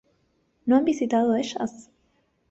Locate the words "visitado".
0.83-1.35